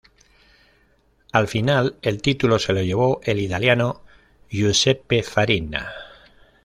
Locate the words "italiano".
3.39-4.01